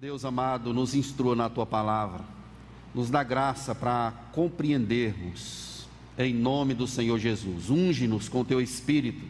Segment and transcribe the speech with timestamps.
[0.00, 2.24] Deus amado, nos instrua na tua palavra,
[2.94, 7.68] nos dá graça para compreendermos, em nome do Senhor Jesus.
[7.68, 9.26] Unge-nos com teu espírito,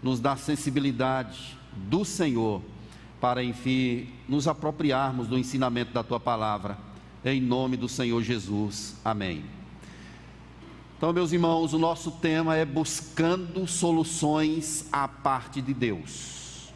[0.00, 2.62] nos dá sensibilidade do Senhor,
[3.20, 6.78] para enfim nos apropriarmos do ensinamento da tua palavra,
[7.24, 8.94] em nome do Senhor Jesus.
[9.04, 9.44] Amém.
[10.96, 16.72] Então, meus irmãos, o nosso tema é buscando soluções à parte de Deus.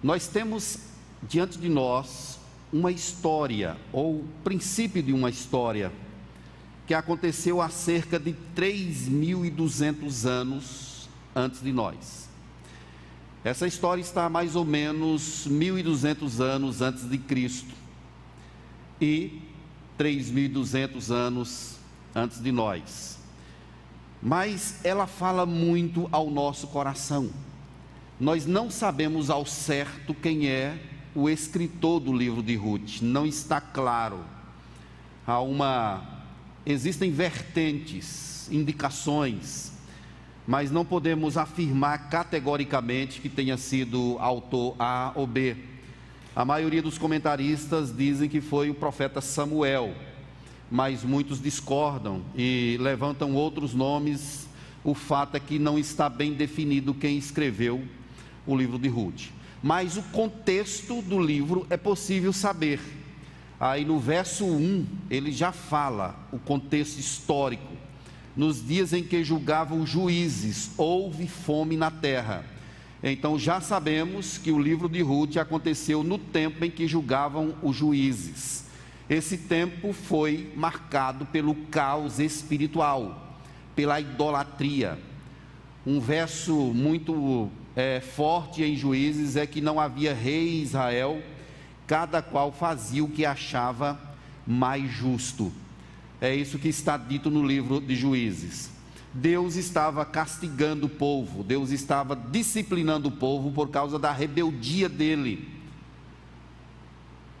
[0.00, 0.78] Nós temos
[1.20, 2.43] diante de nós
[2.74, 5.92] uma história, ou princípio de uma história,
[6.88, 12.28] que aconteceu há cerca de 3.200 anos antes de nós.
[13.44, 17.72] Essa história está mais ou menos 1.200 anos antes de Cristo
[19.00, 19.40] e
[19.96, 21.76] 3.200 anos
[22.12, 23.20] antes de nós.
[24.20, 27.30] Mas ela fala muito ao nosso coração.
[28.18, 30.76] Nós não sabemos ao certo quem é
[31.14, 34.20] o escritor do livro de Ruth, não está claro.
[35.26, 36.02] Há uma
[36.66, 39.72] existem vertentes, indicações,
[40.46, 45.56] mas não podemos afirmar categoricamente que tenha sido autor A ou B.
[46.34, 49.94] A maioria dos comentaristas dizem que foi o profeta Samuel,
[50.70, 54.48] mas muitos discordam e levantam outros nomes.
[54.82, 57.82] O fato é que não está bem definido quem escreveu
[58.46, 59.30] o livro de Ruth
[59.64, 62.78] mas o contexto do livro é possível saber.
[63.58, 67.72] Aí no verso 1, ele já fala o contexto histórico.
[68.36, 72.44] Nos dias em que julgavam juízes, houve fome na terra.
[73.02, 77.74] Então já sabemos que o livro de Ruth aconteceu no tempo em que julgavam os
[77.74, 78.66] juízes.
[79.08, 83.38] Esse tempo foi marcado pelo caos espiritual,
[83.74, 84.98] pela idolatria.
[85.86, 91.22] Um verso muito é, forte em juízes é que não havia rei em Israel,
[91.86, 93.98] cada qual fazia o que achava
[94.46, 95.52] mais justo.
[96.20, 98.70] É isso que está dito no livro de Juízes.
[99.12, 105.48] Deus estava castigando o povo, Deus estava disciplinando o povo por causa da rebeldia dele.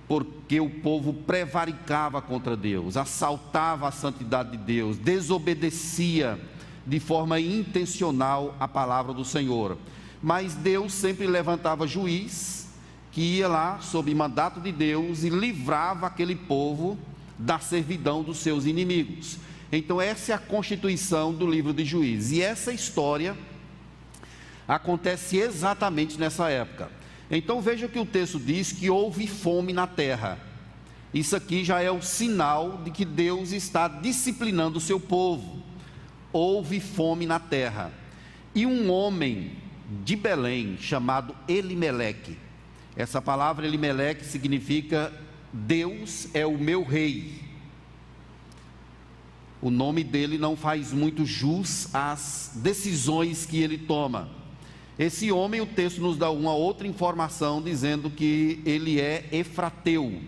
[0.06, 6.38] Porque o povo prevaricava contra Deus, assaltava a santidade de Deus, desobedecia
[6.86, 9.78] de forma intencional a palavra do Senhor
[10.24, 12.66] mas Deus sempre levantava juiz
[13.12, 16.98] que ia lá sob mandato de Deus e livrava aquele povo
[17.38, 19.36] da servidão dos seus inimigos.
[19.70, 22.32] Então, essa é a constituição do livro de Juízes.
[22.32, 23.36] E essa história
[24.66, 26.90] acontece exatamente nessa época.
[27.30, 30.38] Então, veja que o texto diz que houve fome na terra.
[31.12, 35.62] Isso aqui já é o sinal de que Deus está disciplinando o seu povo.
[36.32, 37.92] Houve fome na terra.
[38.54, 39.62] E um homem
[40.04, 42.36] de Belém, chamado Elimeleque.
[42.96, 45.12] Essa palavra Elimeleque significa
[45.52, 47.42] Deus é o meu rei.
[49.60, 54.28] O nome dele não faz muito jus às decisões que ele toma.
[54.98, 60.20] Esse homem, o texto nos dá uma outra informação dizendo que ele é Efrateu.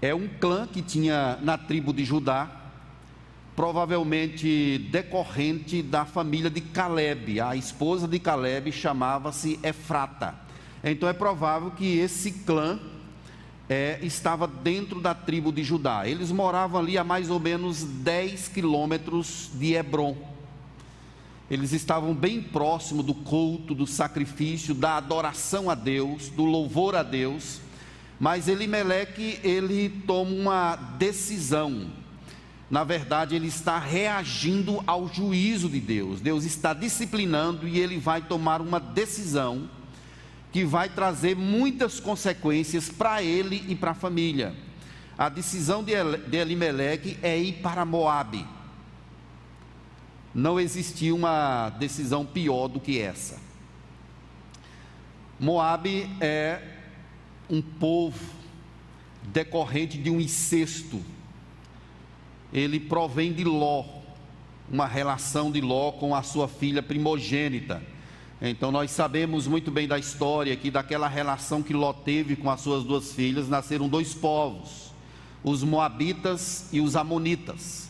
[0.00, 2.63] É um clã que tinha na tribo de Judá,
[3.56, 7.40] provavelmente decorrente da família de Caleb.
[7.40, 10.34] A esposa de Caleb chamava-se Efrata.
[10.82, 12.78] Então é provável que esse clã
[13.68, 16.06] é, estava dentro da tribo de Judá.
[16.06, 20.16] Eles moravam ali a mais ou menos 10 quilômetros de Hebron.
[21.50, 27.02] Eles estavam bem próximo do culto, do sacrifício, da adoração a Deus, do louvor a
[27.02, 27.60] Deus.
[28.18, 31.90] Mas Elimeleque, ele toma uma decisão
[32.70, 36.20] na verdade, ele está reagindo ao juízo de Deus.
[36.20, 39.68] Deus está disciplinando e ele vai tomar uma decisão
[40.50, 44.54] que vai trazer muitas consequências para ele e para a família.
[45.16, 45.92] A decisão de
[46.36, 48.46] Elimelec é ir para Moabe.
[50.34, 53.38] Não existia uma decisão pior do que essa.
[55.38, 56.60] Moabe é
[57.48, 58.18] um povo
[59.22, 61.04] decorrente de um incesto
[62.54, 63.84] ele provém de Ló,
[64.70, 67.82] uma relação de Ló com a sua filha primogênita.
[68.40, 72.60] Então nós sabemos muito bem da história que daquela relação que Ló teve com as
[72.60, 74.92] suas duas filhas nasceram dois povos,
[75.42, 77.88] os moabitas e os amonitas.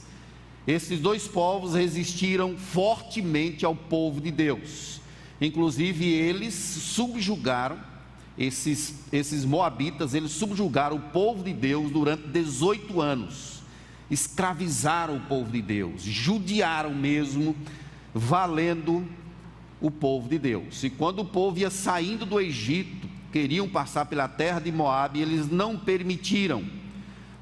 [0.67, 4.99] Esses dois povos resistiram fortemente ao povo de Deus.
[5.39, 7.79] Inclusive eles subjugaram
[8.39, 13.54] esses, esses moabitas, eles subjugaram o povo de Deus durante 18 anos
[14.11, 17.57] escravizaram o povo de Deus, judiaram mesmo,
[18.13, 19.07] valendo
[19.81, 20.83] o povo de Deus.
[20.85, 25.51] E quando o povo ia saindo do Egito, queriam passar pela terra de Moabe, eles
[25.51, 26.65] não permitiram.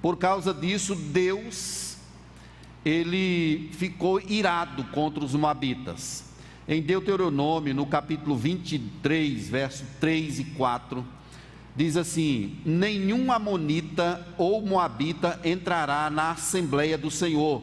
[0.00, 1.93] Por causa disso, Deus
[2.85, 6.25] ele ficou irado contra os moabitas.
[6.67, 11.05] Em Deuteronômio, no capítulo 23, verso 3 e 4,
[11.75, 17.63] diz assim: Nenhum amonita ou moabita entrará na assembleia do Senhor,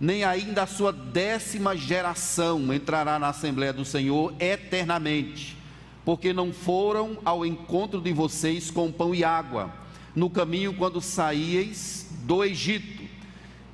[0.00, 5.56] nem ainda a sua décima geração entrará na assembleia do Senhor eternamente,
[6.04, 9.72] porque não foram ao encontro de vocês com pão e água,
[10.14, 13.04] no caminho quando saíeis do Egito.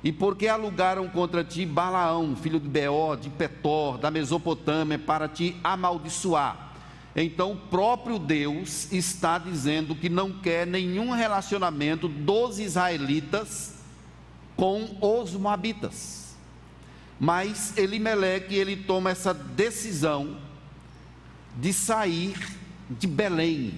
[0.03, 5.55] E porque alugaram contra ti Balaão, filho de Beó, de Petor, da Mesopotâmia, para te
[5.63, 6.70] amaldiçoar
[7.15, 13.75] então, o próprio Deus está dizendo que não quer nenhum relacionamento dos israelitas
[14.55, 16.35] com os moabitas.
[17.19, 20.37] Mas Elimeleque, ele toma essa decisão
[21.57, 22.35] de sair
[22.89, 23.73] de Belém.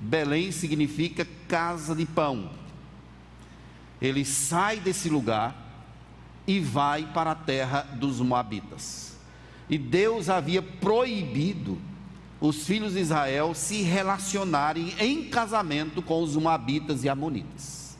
[0.00, 2.50] Belém significa casa de pão.
[4.00, 5.54] Ele sai desse lugar
[6.46, 9.16] e vai para a terra dos moabitas.
[9.68, 11.78] E Deus havia proibido
[12.40, 17.96] os filhos de Israel se relacionarem em casamento com os Moabitas e Amonitas.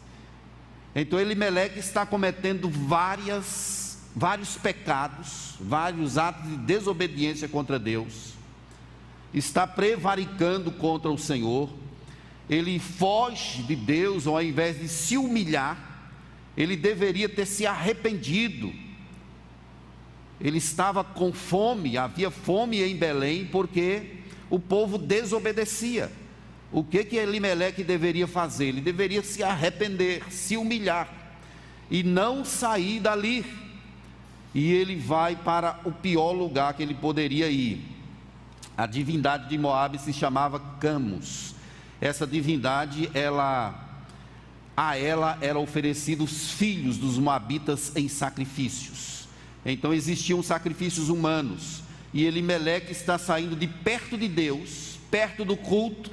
[0.95, 8.35] Então Elimeleque está cometendo várias, vários pecados, vários atos de desobediência contra Deus,
[9.35, 11.71] está prevaricando contra o Senhor,
[12.49, 15.89] ele foge de Deus, ao invés de se humilhar,
[16.57, 18.73] ele deveria ter se arrependido.
[20.41, 24.18] Ele estava com fome, havia fome em Belém, porque
[24.51, 26.11] o povo desobedecia.
[26.71, 28.67] O que que Elimeleque deveria fazer?
[28.67, 31.09] Ele deveria se arrepender, se humilhar
[31.91, 33.45] e não sair dali.
[34.55, 37.83] E ele vai para o pior lugar que ele poderia ir.
[38.77, 41.55] A divindade de Moabe se chamava Camus.
[42.01, 43.85] Essa divindade, ela
[44.77, 49.27] a ela eram oferecidos filhos dos moabitas em sacrifícios.
[49.67, 51.83] Então existiam sacrifícios humanos
[52.13, 56.11] e Elimeleque está saindo de perto de Deus, perto do culto,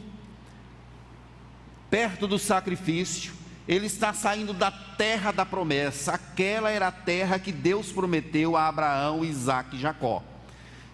[1.90, 3.34] perto do sacrifício,
[3.68, 8.68] ele está saindo da terra da promessa, aquela era a terra que Deus prometeu a
[8.68, 10.22] Abraão, Isaac e Jacó.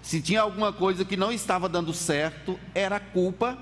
[0.01, 3.57] Se tinha alguma coisa que não estava dando certo, era culpa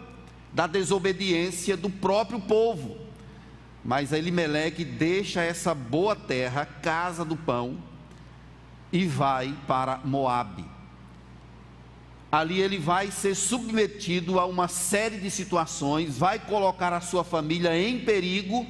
[0.53, 2.97] da desobediência do próprio povo.
[3.83, 7.77] Mas Elimeleque deixa essa boa terra, casa do pão,
[8.91, 10.78] e vai para Moabe
[12.31, 17.77] ali ele vai ser submetido a uma série de situações, vai colocar a sua família
[17.77, 18.67] em perigo.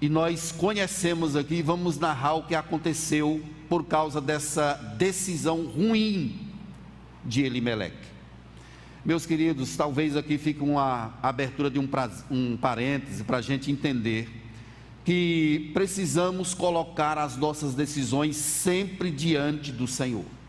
[0.00, 6.48] E nós conhecemos aqui, vamos narrar o que aconteceu por causa dessa decisão ruim
[7.24, 8.08] de Elimeleque.
[9.04, 11.88] Meus queridos, talvez aqui fique uma abertura de um,
[12.30, 14.28] um parêntese para a gente entender
[15.04, 20.39] que precisamos colocar as nossas decisões sempre diante do Senhor.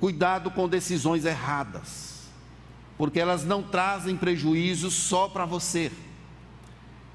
[0.00, 2.28] Cuidado com decisões erradas,
[2.96, 5.90] porque elas não trazem prejuízos só para você,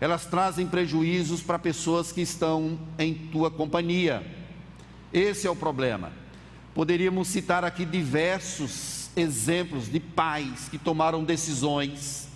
[0.01, 4.21] elas trazem prejuízos para pessoas que estão em tua companhia.
[5.13, 6.11] Esse é o problema.
[6.75, 12.27] Poderíamos citar aqui diversos exemplos de pais que tomaram decisões,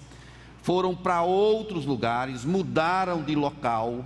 [0.61, 4.06] foram para outros lugares, mudaram de local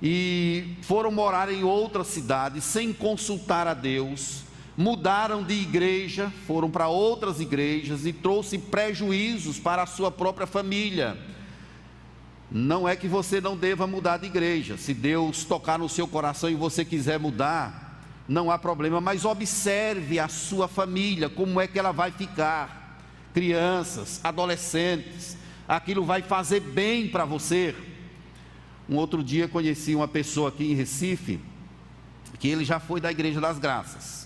[0.00, 4.44] e foram morar em outra cidade sem consultar a Deus
[4.76, 11.18] mudaram de igreja, foram para outras igrejas e trouxe prejuízos para a sua própria família.
[12.50, 14.76] Não é que você não deva mudar de igreja.
[14.76, 20.18] Se Deus tocar no seu coração e você quiser mudar, não há problema, mas observe
[20.18, 23.00] a sua família, como é que ela vai ficar.
[23.34, 25.36] Crianças, adolescentes,
[25.66, 27.74] aquilo vai fazer bem para você.
[28.88, 31.40] Um outro dia conheci uma pessoa aqui em Recife,
[32.38, 34.21] que ele já foi da Igreja das Graças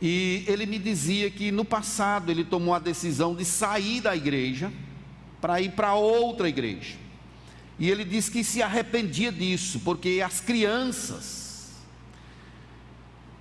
[0.00, 4.72] e ele me dizia que no passado ele tomou a decisão de sair da igreja
[5.40, 6.96] para ir para outra igreja.
[7.78, 11.72] E ele disse que se arrependia disso, porque as crianças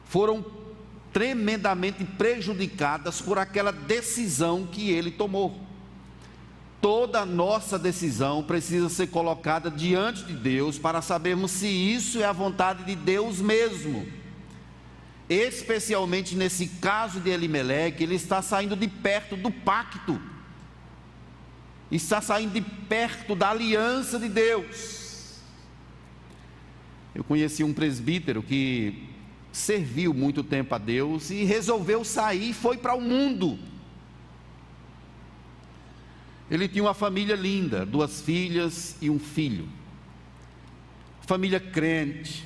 [0.05, 0.45] foram
[1.11, 5.61] tremendamente prejudicadas por aquela decisão que ele tomou.
[6.81, 12.33] Toda nossa decisão precisa ser colocada diante de Deus para sabermos se isso é a
[12.33, 14.05] vontade de Deus mesmo
[15.29, 20.21] especialmente nesse caso de Elimeleque, ele está saindo de perto do pacto,
[21.91, 25.39] está saindo de perto da aliança de Deus.
[27.13, 29.07] Eu conheci um presbítero que
[29.51, 33.57] serviu muito tempo a Deus e resolveu sair e foi para o mundo.
[36.51, 39.67] Ele tinha uma família linda, duas filhas e um filho.
[41.21, 42.45] Família crente,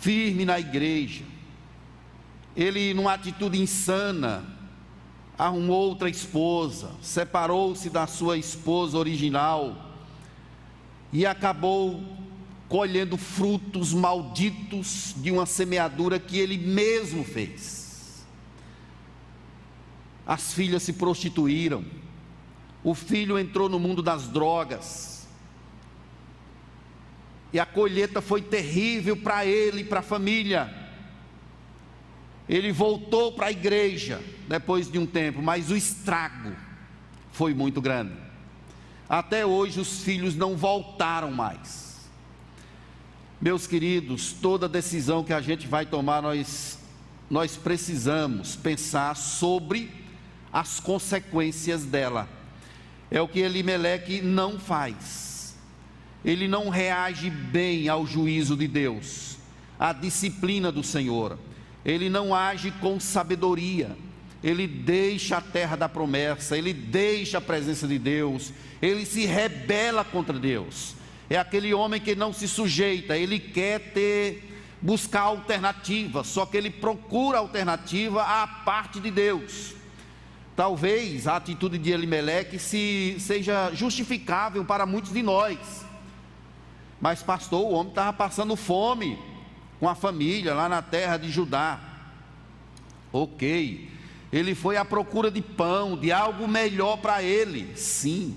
[0.00, 1.24] firme na igreja.
[2.56, 4.44] Ele, numa atitude insana,
[5.38, 9.94] arrumou outra esposa, separou-se da sua esposa original
[11.12, 12.02] e acabou
[12.68, 18.26] colhendo frutos malditos de uma semeadura que ele mesmo fez.
[20.26, 21.84] As filhas se prostituíram,
[22.84, 25.17] o filho entrou no mundo das drogas,
[27.52, 30.72] e a colheita foi terrível para ele e para a família.
[32.48, 36.54] Ele voltou para a igreja depois de um tempo, mas o estrago
[37.32, 38.14] foi muito grande.
[39.08, 42.08] Até hoje os filhos não voltaram mais.
[43.40, 46.78] Meus queridos, toda decisão que a gente vai tomar, nós,
[47.30, 49.90] nós precisamos pensar sobre
[50.52, 52.28] as consequências dela.
[53.10, 55.27] É o que Elimeleque não faz.
[56.28, 59.38] Ele não reage bem ao juízo de Deus,
[59.78, 61.38] à disciplina do Senhor.
[61.82, 63.96] Ele não age com sabedoria.
[64.44, 70.04] Ele deixa a terra da promessa, ele deixa a presença de Deus, ele se rebela
[70.04, 70.94] contra Deus.
[71.30, 74.44] É aquele homem que não se sujeita, ele quer ter
[74.82, 79.72] buscar alternativa, só que ele procura alternativa à parte de Deus.
[80.54, 85.87] Talvez a atitude de Elimeleque se, seja justificável para muitos de nós.
[87.00, 89.18] Mas, pastor, o homem estava passando fome
[89.78, 91.80] com a família lá na terra de Judá.
[93.12, 93.90] Ok.
[94.32, 97.76] Ele foi à procura de pão, de algo melhor para ele.
[97.76, 98.36] Sim.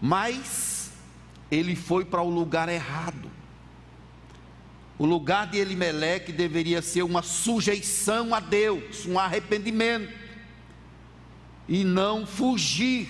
[0.00, 0.90] Mas
[1.50, 3.30] ele foi para o lugar errado.
[4.98, 10.12] O lugar de Elimeleque deveria ser uma sujeição a Deus, um arrependimento
[11.68, 13.06] e não fugir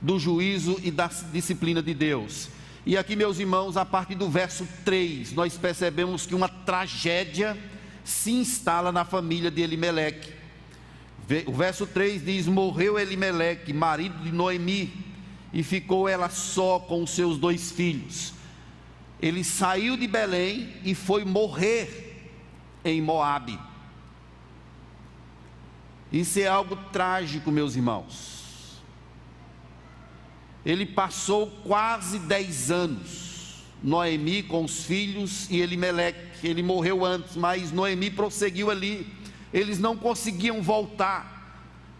[0.00, 2.50] do juízo e da disciplina de Deus.
[2.86, 7.56] E aqui, meus irmãos, a partir do verso 3, nós percebemos que uma tragédia
[8.04, 10.32] se instala na família de Elimeleque.
[11.46, 14.92] O verso 3 diz: Morreu Elimeleque, marido de Noemi,
[15.52, 18.34] e ficou ela só com os seus dois filhos.
[19.20, 22.28] Ele saiu de Belém e foi morrer
[22.84, 23.58] em Moabe.
[26.12, 28.43] Isso é algo trágico, meus irmãos.
[30.64, 36.46] Ele passou quase dez anos, Noemi com os filhos e Elimeleque.
[36.46, 39.06] Ele morreu antes, mas Noemi prosseguiu ali.
[39.52, 41.34] Eles não conseguiam voltar.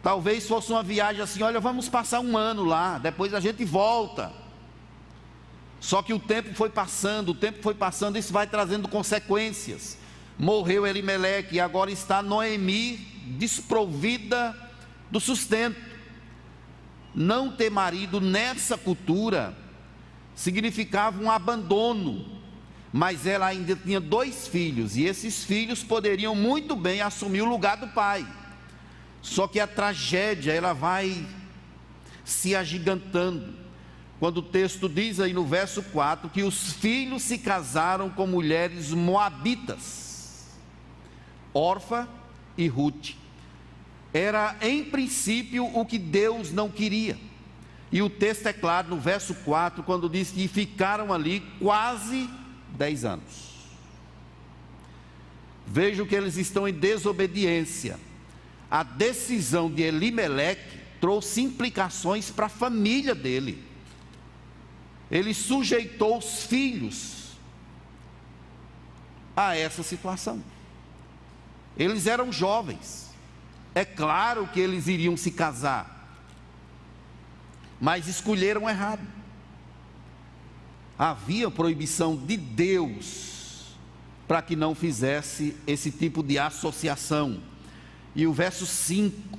[0.02, 4.32] Talvez fosse uma viagem assim: olha, vamos passar um ano lá, depois a gente volta.
[5.78, 9.98] Só que o tempo foi passando, o tempo foi passando, isso vai trazendo consequências.
[10.38, 12.96] Morreu Elimeleque e agora está Noemi
[13.38, 14.56] desprovida
[15.10, 15.93] do sustento.
[17.14, 19.56] Não ter marido nessa cultura
[20.34, 22.26] significava um abandono,
[22.92, 27.76] mas ela ainda tinha dois filhos, e esses filhos poderiam muito bem assumir o lugar
[27.76, 28.26] do pai.
[29.22, 31.24] Só que a tragédia, ela vai
[32.24, 33.54] se agigantando.
[34.18, 38.90] Quando o texto diz aí no verso 4 que os filhos se casaram com mulheres
[38.90, 40.48] moabitas,
[41.52, 42.08] Orfa
[42.56, 43.23] e Ruth.
[44.14, 47.18] Era em princípio o que Deus não queria.
[47.90, 52.30] E o texto é claro no verso 4, quando diz que ficaram ali quase
[52.76, 53.54] 10 anos.
[55.66, 57.98] Vejo que eles estão em desobediência.
[58.70, 63.62] A decisão de Elimeleque trouxe implicações para a família dele.
[65.10, 67.32] Ele sujeitou os filhos
[69.36, 70.42] a essa situação.
[71.76, 73.03] Eles eram jovens.
[73.74, 76.18] É claro que eles iriam se casar.
[77.80, 79.02] Mas escolheram errado.
[80.98, 83.74] Havia proibição de Deus
[84.28, 87.40] para que não fizesse esse tipo de associação.
[88.14, 89.38] E o verso 5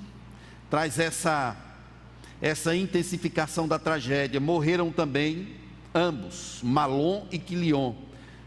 [0.69, 1.57] traz essa
[2.41, 4.41] essa intensificação da tragédia.
[4.41, 5.55] Morreram também
[5.93, 7.95] ambos, Malom e Quilion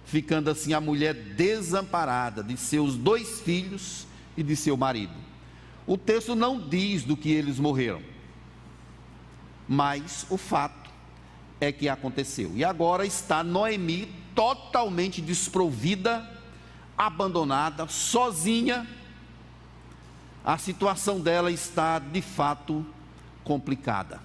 [0.09, 4.07] ficando assim a mulher desamparada de seus dois filhos
[4.39, 5.13] e de seu marido.
[5.89, 8.01] O texto não diz do que eles morreram,
[9.67, 10.89] mas o fato
[11.61, 12.53] é que aconteceu.
[12.55, 16.31] E agora está Noemi totalmente desprovida,
[16.97, 18.87] abandonada, sozinha.
[20.45, 22.87] A situação dela está de fato
[23.43, 24.21] complicada.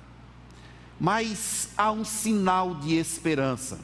[1.00, 3.79] Mas há um sinal de esperança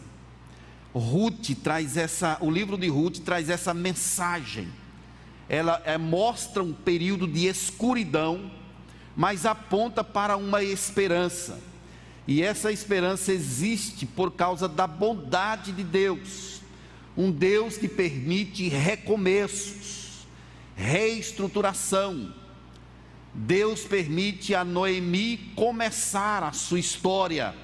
[0.93, 4.67] Ruth traz essa, o livro de Ruth traz essa mensagem.
[5.49, 8.49] Ela é, mostra um período de escuridão,
[9.15, 11.59] mas aponta para uma esperança.
[12.27, 16.61] E essa esperança existe por causa da bondade de Deus.
[17.17, 20.27] Um Deus que permite recomeços,
[20.75, 22.33] reestruturação.
[23.33, 27.55] Deus permite a Noemi começar a sua história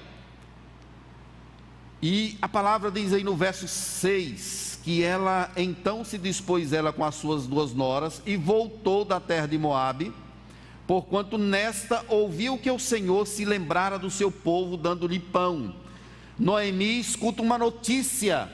[2.02, 7.04] e a palavra diz aí no verso 6 que ela então se dispôs ela com
[7.04, 10.14] as suas duas noras e voltou da terra de Moabe,
[10.86, 15.74] porquanto nesta ouviu que o Senhor se lembrara do seu povo dando-lhe pão.
[16.38, 18.48] Noemi escuta uma notícia.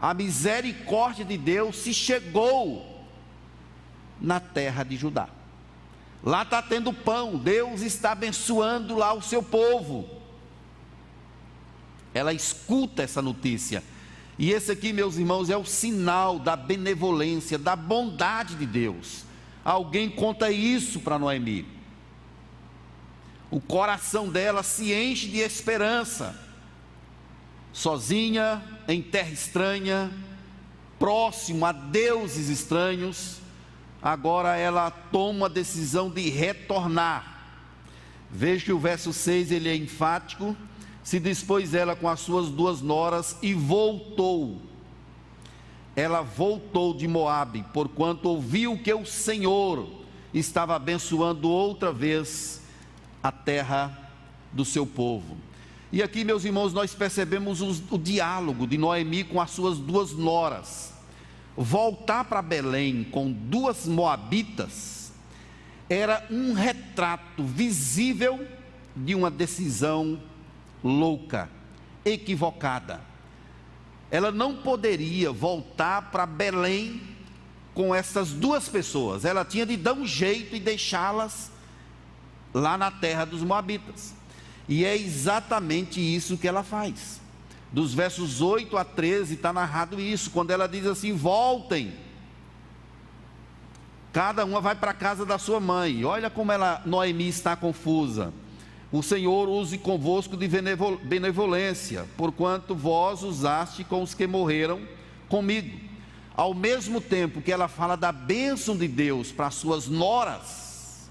[0.00, 3.06] A misericórdia de Deus se chegou
[4.20, 5.28] na terra de Judá.
[6.24, 10.10] Lá está tendo pão, Deus está abençoando lá o seu povo.
[12.12, 13.80] Ela escuta essa notícia.
[14.40, 19.26] E esse aqui, meus irmãos, é o sinal da benevolência, da bondade de Deus.
[19.62, 21.66] Alguém conta isso para Noemi.
[23.50, 26.34] O coração dela se enche de esperança.
[27.70, 30.10] Sozinha, em terra estranha,
[30.98, 33.42] próximo a deuses estranhos,
[34.00, 37.42] agora ela toma a decisão de retornar.
[38.30, 40.56] Veja que o verso 6 ele é enfático
[41.02, 44.60] se dispôs ela com as suas duas noras e voltou.
[45.96, 49.88] Ela voltou de Moabe, porquanto ouviu que o Senhor
[50.32, 52.62] estava abençoando outra vez
[53.22, 54.10] a terra
[54.52, 55.36] do seu povo.
[55.92, 60.12] E aqui, meus irmãos, nós percebemos o, o diálogo de Noemi com as suas duas
[60.12, 60.94] noras.
[61.56, 65.12] Voltar para Belém com duas moabitas
[65.88, 68.46] era um retrato visível
[68.94, 70.20] de uma decisão
[70.82, 71.48] louca,
[72.04, 73.00] equivocada.
[74.10, 77.00] Ela não poderia voltar para Belém
[77.74, 79.24] com essas duas pessoas.
[79.24, 81.50] Ela tinha de dar um jeito e deixá-las
[82.52, 84.14] lá na terra dos Moabitas.
[84.68, 87.20] E é exatamente isso que ela faz.
[87.72, 91.92] Dos versos 8 a 13 está narrado isso, quando ela diz assim: voltem.
[94.12, 96.04] Cada uma vai para a casa da sua mãe.
[96.04, 98.32] Olha como ela, Noemi está confusa
[98.92, 104.80] o Senhor use convosco de benevolência, porquanto vós usaste com os que morreram
[105.28, 105.78] comigo.
[106.34, 111.08] Ao mesmo tempo que ela fala da bênção de Deus para suas noras,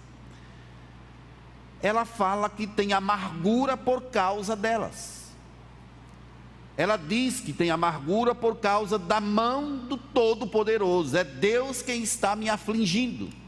[1.82, 5.32] ela fala que tem amargura por causa delas.
[6.76, 12.36] Ela diz que tem amargura por causa da mão do Todo-Poderoso, é Deus quem está
[12.36, 13.39] me afligindo.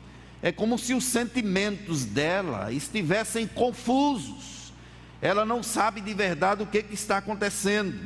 [0.42, 4.74] É como se os sentimentos dela estivessem confusos.
[5.22, 8.00] Ela não sabe de verdade o que, que está acontecendo.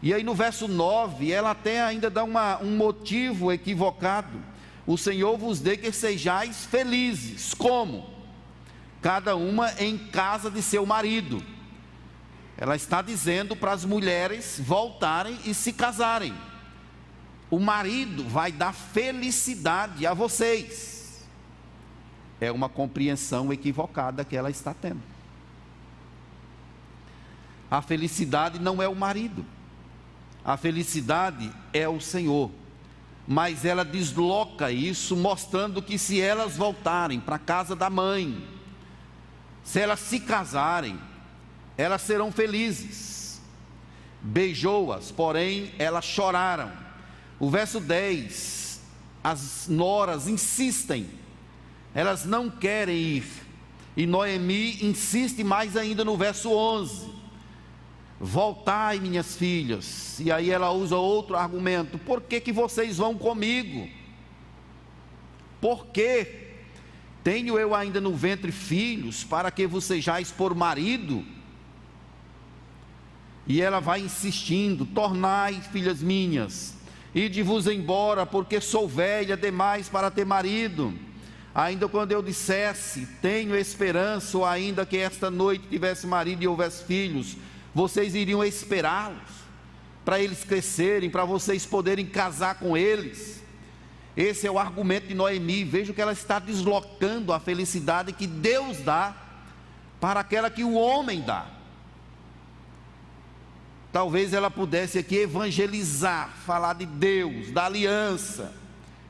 [0.00, 4.40] E aí no verso 9, ela até ainda dá uma, um motivo equivocado.
[4.86, 7.52] O Senhor vos dê que sejais felizes.
[7.52, 8.08] Como?
[9.02, 11.42] Cada uma em casa de seu marido.
[12.56, 16.32] Ela está dizendo para as mulheres voltarem e se casarem.
[17.50, 20.93] O marido vai dar felicidade a vocês
[22.40, 25.02] é uma compreensão equivocada que ela está tendo.
[27.70, 29.44] A felicidade não é o marido,
[30.44, 32.50] a felicidade é o Senhor.
[33.26, 38.46] Mas ela desloca isso, mostrando que se elas voltarem para a casa da mãe,
[39.62, 41.00] se elas se casarem,
[41.76, 43.40] elas serão felizes.
[44.20, 46.70] Beijou-as, porém elas choraram.
[47.40, 48.80] O verso 10:
[49.22, 51.08] as noras insistem
[51.94, 53.24] elas não querem ir.
[53.96, 57.08] E Noemi insiste mais ainda no verso 11:
[58.20, 60.18] Voltai, minhas filhas.
[60.18, 63.88] E aí ela usa outro argumento: Por que, que vocês vão comigo?
[65.60, 66.42] Por que
[67.22, 71.24] tenho eu ainda no ventre filhos para que vos sejais por marido?
[73.46, 76.74] E ela vai insistindo: Tornai, filhas minhas,
[77.14, 80.92] e de vos embora, porque sou velha demais para ter marido
[81.54, 86.82] Ainda quando eu dissesse, tenho esperança, ou ainda que esta noite tivesse marido e houvesse
[86.82, 87.36] filhos,
[87.72, 89.44] vocês iriam esperá-los,
[90.04, 93.40] para eles crescerem, para vocês poderem casar com eles.
[94.16, 95.62] Esse é o argumento de Noemi.
[95.62, 99.14] Veja que ela está deslocando a felicidade que Deus dá
[100.00, 101.46] para aquela que o homem dá.
[103.92, 108.63] Talvez ela pudesse aqui evangelizar, falar de Deus, da aliança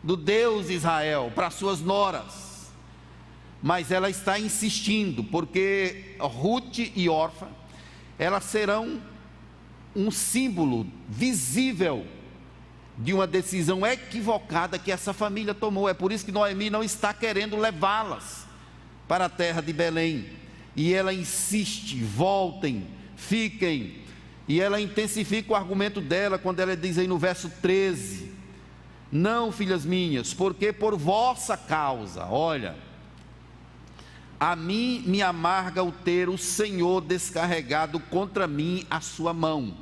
[0.05, 2.71] do Deus de Israel para suas noras.
[3.63, 7.49] Mas ela está insistindo, porque Ruth e Orfa,
[8.19, 9.01] elas serão
[9.97, 12.07] um símbolo visível
[12.99, 15.89] de uma decisão equivocada que essa família tomou.
[15.89, 18.47] É por isso que Noemi não está querendo levá-las
[19.09, 20.27] para a terra de Belém.
[20.77, 22.87] E ela insiste: voltem,
[23.17, 24.05] fiquem.
[24.47, 28.24] E ela intensifica o argumento dela quando ela diz aí no verso 13:
[29.11, 32.77] Não, filhas minhas, porque por vossa causa, olha,
[34.39, 39.75] a mim me amarga o ter o Senhor descarregado contra mim a sua mão.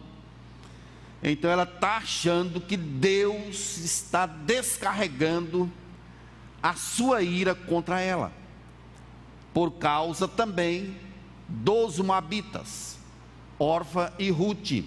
[1.22, 5.70] Então ela está achando que Deus está descarregando
[6.62, 8.32] a sua ira contra ela,
[9.54, 10.96] por causa também
[11.48, 12.98] dos Moabitas,
[13.58, 14.84] Orfa e Ruth.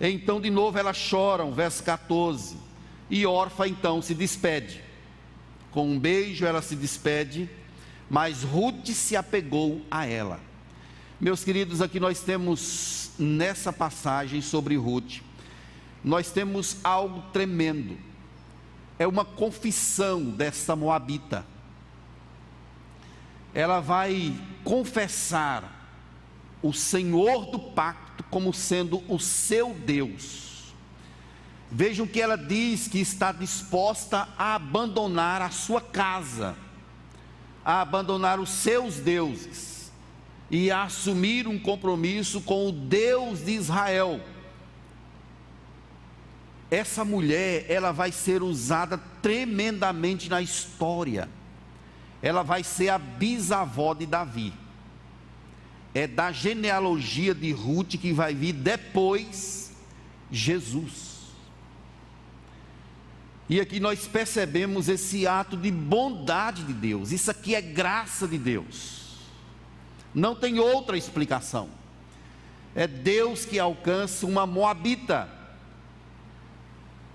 [0.00, 2.56] Então de novo elas choram, verso 14.
[3.10, 4.82] E Orfa então se despede.
[5.70, 7.48] Com um beijo ela se despede,
[8.08, 10.40] mas Ruth se apegou a ela.
[11.20, 15.20] Meus queridos, aqui nós temos nessa passagem sobre Ruth
[16.04, 17.96] nós temos algo tremendo.
[18.98, 21.46] É uma confissão dessa moabita.
[23.54, 25.80] Ela vai confessar
[26.62, 30.43] o Senhor do pacto como sendo o seu Deus.
[31.74, 36.54] Vejam que ela diz que está disposta a abandonar a sua casa,
[37.64, 39.92] a abandonar os seus deuses
[40.50, 44.20] e a assumir um compromisso com o Deus de Israel
[46.74, 51.28] essa mulher, ela vai ser usada tremendamente na história.
[52.20, 54.52] Ela vai ser a bisavó de Davi.
[55.94, 59.72] É da genealogia de Ruth que vai vir depois
[60.30, 61.13] Jesus.
[63.48, 67.12] E aqui nós percebemos esse ato de bondade de Deus.
[67.12, 69.18] Isso aqui é graça de Deus.
[70.14, 71.68] Não tem outra explicação.
[72.74, 75.28] É Deus que alcança uma moabita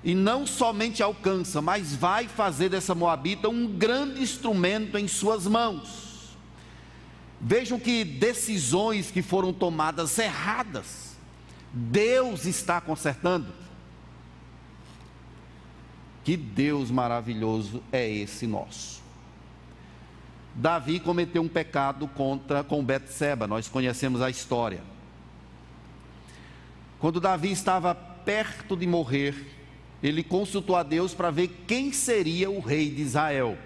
[0.04, 6.38] e não somente alcança, mas vai fazer dessa Moabita um grande instrumento em suas mãos.
[7.42, 11.18] Vejam que decisões que foram tomadas erradas,
[11.74, 13.54] Deus está consertando.
[16.30, 19.02] Que Deus maravilhoso é esse nosso.
[20.54, 24.84] Davi cometeu um pecado contra com Betseba, nós conhecemos a história.
[27.00, 29.44] Quando Davi estava perto de morrer,
[30.04, 33.58] ele consultou a Deus para ver quem seria o rei de Israel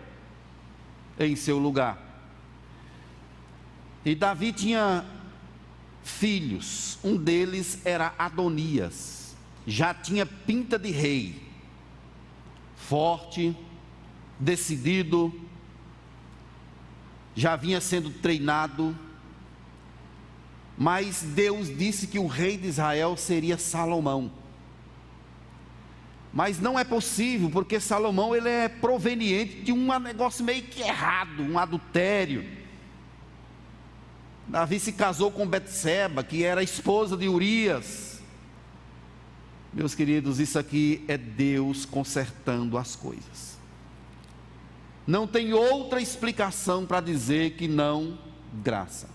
[1.20, 1.98] em seu lugar.
[4.06, 5.04] E Davi tinha
[6.02, 9.36] filhos, um deles era Adonias,
[9.68, 11.43] já tinha pinta de rei,
[12.94, 13.58] forte,
[14.40, 15.34] decidido,
[17.34, 18.96] já vinha sendo treinado,
[20.78, 24.32] mas Deus disse que o rei de Israel seria Salomão.
[26.32, 31.42] Mas não é possível, porque Salomão ele é proveniente de um negócio meio que errado,
[31.42, 32.46] um adultério.
[34.48, 38.13] Davi se casou com Betseba, que era esposa de Urias.
[39.74, 43.58] Meus queridos, isso aqui é Deus consertando as coisas.
[45.06, 48.18] Não tem outra explicação para dizer que não
[48.62, 49.10] graça.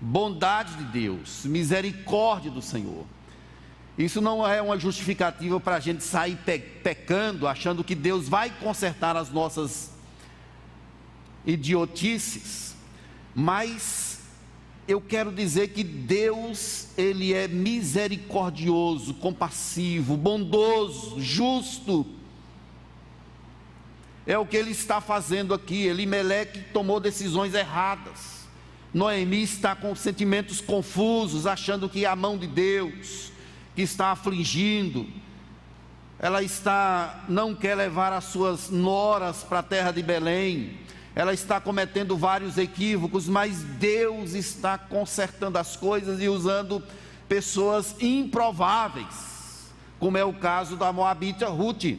[0.00, 3.04] Bondade de Deus, misericórdia do Senhor.
[3.96, 8.50] Isso não é uma justificativa para a gente sair pe pecando, achando que Deus vai
[8.50, 9.92] consertar as nossas
[11.46, 12.74] idiotices,
[13.34, 14.13] mas
[14.86, 22.06] eu quero dizer que Deus, Ele é misericordioso, compassivo, bondoso, justo.
[24.26, 25.86] É o que Ele está fazendo aqui.
[25.86, 28.44] Elimeleque tomou decisões erradas.
[28.92, 33.32] Noemi está com sentimentos confusos, achando que é a mão de Deus
[33.74, 35.06] que está afligindo,
[36.18, 40.78] ela está não quer levar as suas noras para a terra de Belém.
[41.14, 46.82] Ela está cometendo vários equívocos, mas Deus está consertando as coisas e usando
[47.28, 51.98] pessoas improváveis, como é o caso da Moabita Ruth.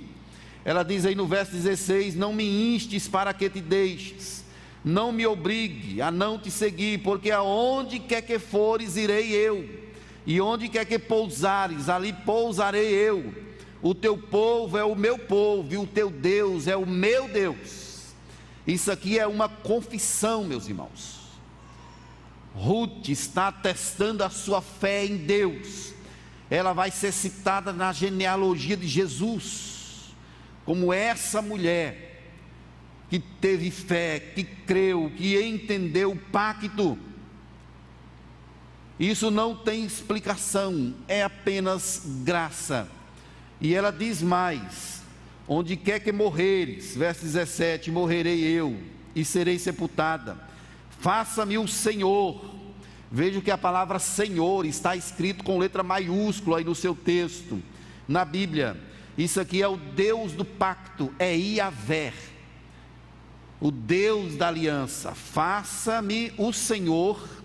[0.63, 4.43] Ela diz aí no verso 16: Não me instes para que te deixes,
[4.83, 9.85] não me obrigue a não te seguir, porque aonde quer que fores, irei eu
[10.25, 13.33] e onde quer que pousares, ali pousarei eu.
[13.81, 17.84] O teu povo é o meu povo, e o teu Deus é o meu Deus.
[18.65, 21.25] Isso aqui é uma confissão, meus irmãos.
[22.55, 25.93] Ruth está testando a sua fé em Deus.
[26.49, 30.13] Ela vai ser citada na genealogia de Jesus,
[30.63, 32.23] como essa mulher
[33.09, 36.97] que teve fé, que creu, que entendeu o pacto
[38.99, 42.87] Isso não tem explicação, é apenas graça.
[43.59, 45.01] E ela diz mais:
[45.47, 48.77] onde quer que morreres, verso 17: morrerei eu
[49.15, 50.37] e serei sepultada.
[50.99, 52.53] Faça-me o Senhor.
[53.11, 57.61] Veja que a palavra Senhor está escrito com letra maiúscula aí no seu texto,
[58.07, 58.75] na Bíblia.
[59.17, 62.11] Isso aqui é o Deus do pacto, é Iavé,
[63.61, 65.13] o Deus da aliança.
[65.13, 67.35] Faça-me o Senhor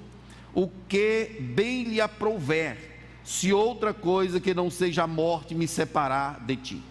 [0.54, 2.76] o que bem lhe aprouver,
[3.22, 6.82] se outra coisa que não seja a morte me separar de ti.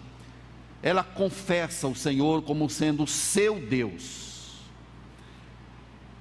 [0.82, 4.30] Ela confessa o Senhor como sendo seu Deus.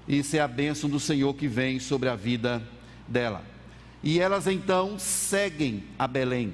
[0.08, 2.62] Isso é a bênção do Senhor que vem sobre a vida
[3.08, 3.44] dela.
[4.04, 6.54] E elas então seguem a Belém.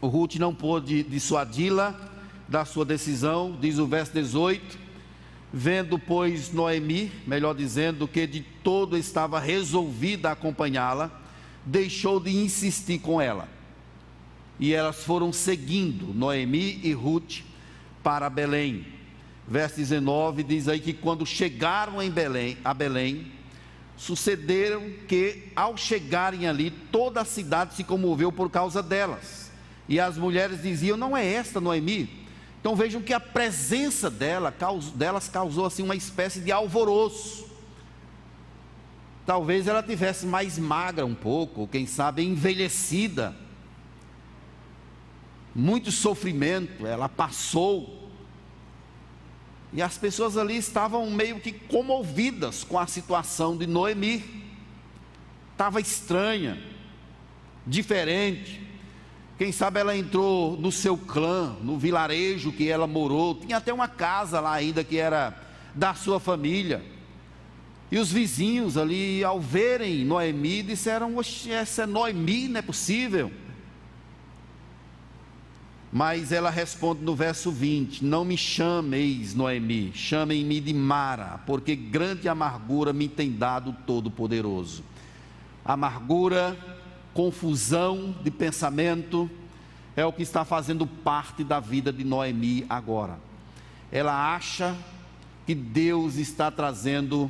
[0.00, 1.98] O Ruth não pôde dissuadi-la
[2.48, 4.78] da sua decisão, diz o verso 18.
[5.52, 11.10] Vendo, pois, Noemi, melhor dizendo, que de todo estava resolvida a acompanhá-la,
[11.64, 13.48] deixou de insistir com ela.
[14.58, 17.42] E elas foram seguindo, Noemi e Ruth,
[18.02, 18.86] para Belém.
[19.46, 23.32] Verso 19 diz aí que quando chegaram em Belém, a Belém,
[23.96, 29.48] sucederam que ao chegarem ali, toda a cidade se comoveu por causa delas
[29.88, 32.26] e as mulheres diziam: Não é esta Noemi.
[32.60, 34.54] Então vejam que a presença dela,
[34.94, 37.48] delas causou assim uma espécie de alvoroço.
[39.24, 43.34] Talvez ela tivesse mais magra um pouco, ou quem sabe envelhecida.
[45.58, 48.08] Muito sofrimento ela passou.
[49.72, 54.22] E as pessoas ali estavam meio que comovidas com a situação de Noemi.
[55.50, 56.62] Estava estranha,
[57.66, 58.64] diferente.
[59.36, 63.34] Quem sabe ela entrou no seu clã, no vilarejo que ela morou.
[63.34, 65.36] Tinha até uma casa lá ainda que era
[65.74, 66.84] da sua família.
[67.90, 73.32] E os vizinhos ali, ao verem Noemi, disseram: Oxe, essa é Noemi, não é possível.
[75.92, 82.28] Mas ela responde no verso 20: Não me chameis Noemi, chamem-me de Mara, porque grande
[82.28, 84.84] amargura me tem dado Todo-Poderoso.
[85.64, 86.56] Amargura
[87.18, 89.28] confusão de pensamento,
[89.96, 93.18] é o que está fazendo parte da vida de Noemi agora.
[93.90, 94.76] Ela acha
[95.44, 97.28] que Deus está trazendo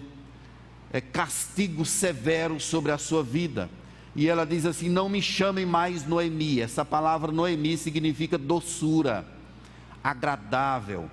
[0.92, 3.70] é, castigo severo sobre a sua vida.
[4.18, 6.60] E ela diz assim: Não me chamem mais Noemi.
[6.60, 9.24] Essa palavra Noemi significa doçura,
[10.02, 11.08] agradável.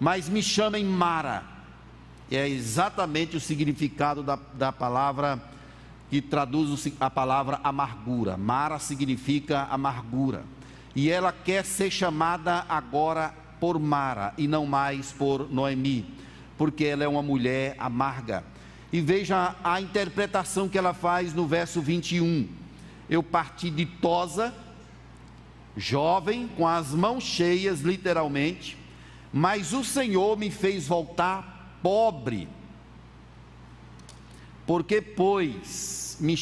[0.00, 1.44] Mas me chamem Mara.
[2.28, 5.40] É exatamente o significado da, da palavra
[6.10, 8.36] que traduz a palavra amargura.
[8.36, 10.42] Mara significa amargura.
[10.96, 16.12] E ela quer ser chamada agora por Mara e não mais por Noemi,
[16.58, 18.42] porque ela é uma mulher amarga.
[18.92, 22.46] E veja a interpretação que ela faz no verso 21.
[23.08, 24.54] Eu parti de Tosa,
[25.76, 28.76] jovem, com as mãos cheias, literalmente,
[29.32, 32.48] mas o Senhor me fez voltar pobre.
[34.66, 36.36] Porque, pois, me,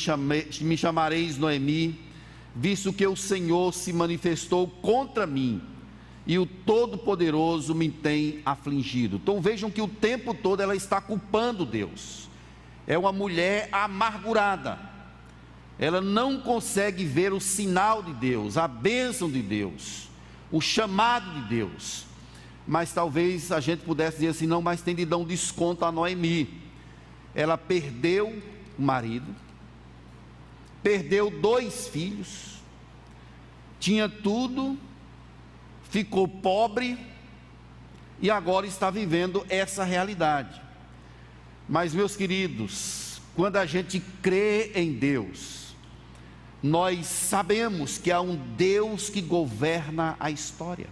[0.60, 2.00] me chamareis Noemi,
[2.54, 5.62] visto que o Senhor se manifestou contra mim
[6.26, 9.16] e o Todo-Poderoso me tem afligido.
[9.16, 12.29] Então vejam que o tempo todo ela está culpando Deus.
[12.90, 14.76] É uma mulher amargurada.
[15.78, 20.08] Ela não consegue ver o sinal de Deus, a bênção de Deus,
[20.50, 22.04] o chamado de Deus.
[22.66, 25.92] Mas talvez a gente pudesse dizer assim: não, mas tem de dar um desconto a
[25.92, 26.60] Noemi.
[27.32, 28.42] Ela perdeu
[28.76, 29.36] o marido,
[30.82, 32.60] perdeu dois filhos,
[33.78, 34.76] tinha tudo,
[35.84, 36.98] ficou pobre
[38.20, 40.69] e agora está vivendo essa realidade.
[41.70, 45.74] Mas, meus queridos, quando a gente crê em Deus,
[46.62, 50.88] nós sabemos que há um Deus que governa a história.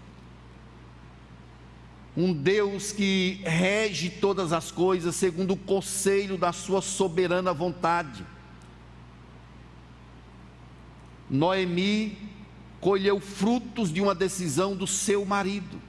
[2.17, 8.25] Um Deus que rege todas as coisas segundo o conselho da sua soberana vontade
[11.31, 12.17] Noemi
[12.81, 15.81] colheu frutos de uma decisão do seu marido,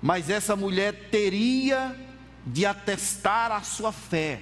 [0.00, 1.96] mas essa mulher teria
[2.48, 4.40] de atestar a sua fé,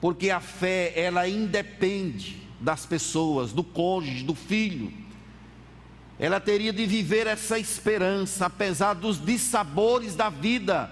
[0.00, 4.92] porque a fé ela independe das pessoas, do cônjuge, do filho.
[6.18, 10.90] Ela teria de viver essa esperança, apesar dos dissabores da vida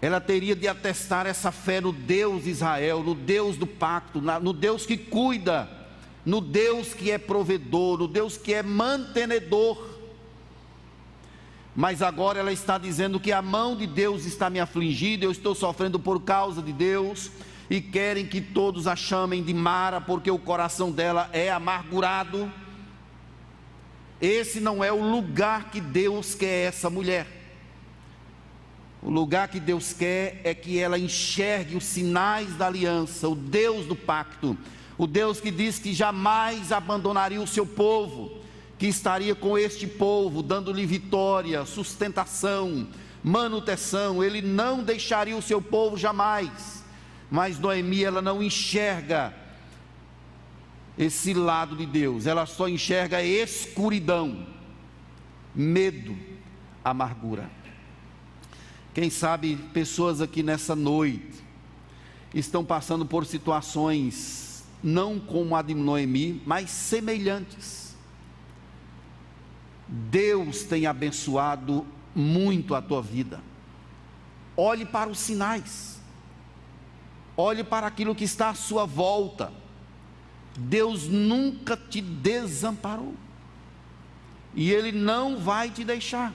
[0.00, 4.52] ela teria de atestar essa fé no Deus de Israel, no Deus do pacto, no
[4.52, 5.68] Deus que cuida,
[6.24, 9.95] no Deus que é provedor, no Deus que é mantenedor.
[11.76, 15.54] Mas agora ela está dizendo que a mão de Deus está me afligindo, eu estou
[15.54, 17.30] sofrendo por causa de Deus,
[17.68, 22.50] e querem que todos a chamem de Mara, porque o coração dela é amargurado.
[24.20, 27.26] Esse não é o lugar que Deus quer essa mulher.
[29.02, 33.84] O lugar que Deus quer é que ela enxergue os sinais da aliança, o Deus
[33.84, 34.56] do pacto,
[34.96, 38.45] o Deus que diz que jamais abandonaria o seu povo,
[38.78, 42.86] que estaria com este povo, dando-lhe vitória, sustentação,
[43.22, 46.84] manutenção, ele não deixaria o seu povo jamais.
[47.30, 49.34] Mas Noemi, ela não enxerga
[50.98, 54.46] esse lado de Deus, ela só enxerga escuridão,
[55.54, 56.16] medo,
[56.84, 57.50] amargura.
[58.94, 61.44] Quem sabe pessoas aqui nessa noite
[62.32, 67.85] estão passando por situações não como a de Noemi, mas semelhantes.
[69.88, 73.40] Deus tem abençoado muito a tua vida.
[74.56, 76.00] Olhe para os sinais.
[77.36, 79.52] Olhe para aquilo que está à sua volta.
[80.56, 83.14] Deus nunca te desamparou.
[84.54, 86.32] E Ele não vai te deixar.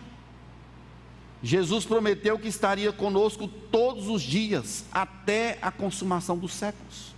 [1.43, 7.15] Jesus prometeu que estaria conosco todos os dias, até a consumação dos séculos.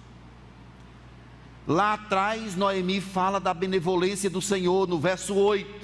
[1.67, 5.82] Lá atrás, Noemi fala da benevolência do Senhor, no verso 8.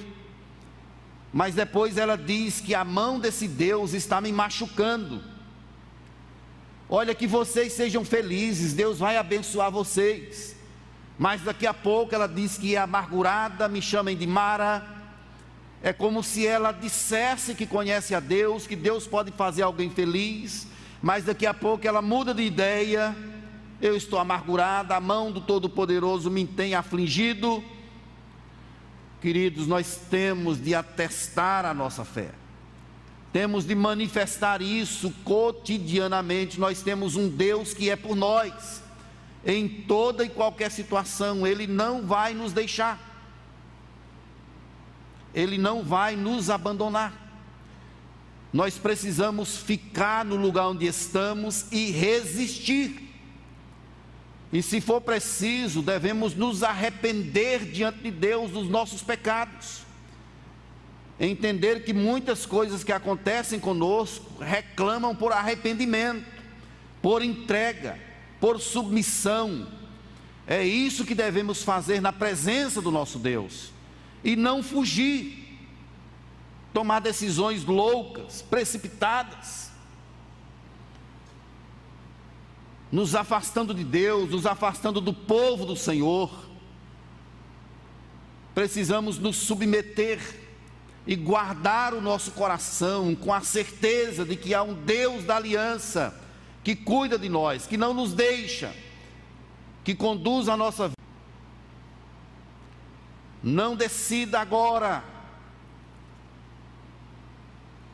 [1.32, 5.22] Mas depois ela diz que a mão desse Deus está me machucando.
[6.88, 10.56] Olha, que vocês sejam felizes, Deus vai abençoar vocês.
[11.16, 15.00] Mas daqui a pouco ela diz que é amargurada, me chamem de Mara,
[15.82, 20.66] é como se ela dissesse que conhece a Deus, que Deus pode fazer alguém feliz,
[21.00, 23.16] mas daqui a pouco ela muda de ideia.
[23.80, 27.64] Eu estou amargurada, a mão do Todo-Poderoso me tem afligido.
[29.20, 32.30] Queridos, nós temos de atestar a nossa fé,
[33.32, 36.58] temos de manifestar isso cotidianamente.
[36.58, 38.82] Nós temos um Deus que é por nós,
[39.44, 42.98] em toda e qualquer situação, Ele não vai nos deixar.
[45.32, 47.12] Ele não vai nos abandonar.
[48.52, 53.09] Nós precisamos ficar no lugar onde estamos e resistir.
[54.52, 59.82] E se for preciso, devemos nos arrepender diante de Deus dos nossos pecados.
[61.18, 66.26] Entender que muitas coisas que acontecem conosco reclamam por arrependimento,
[67.00, 67.98] por entrega,
[68.40, 69.68] por submissão.
[70.46, 73.70] É isso que devemos fazer na presença do nosso Deus
[74.24, 75.58] e não fugir,
[76.72, 79.69] tomar decisões loucas, precipitadas,
[82.90, 86.30] nos afastando de Deus, nos afastando do povo do Senhor.
[88.54, 90.20] Precisamos nos submeter
[91.06, 96.14] e guardar o nosso coração com a certeza de que há um Deus da aliança
[96.62, 98.74] que cuida de nós, que não nos deixa,
[99.82, 101.00] que conduz a nossa vida.
[103.42, 105.02] Não decida agora.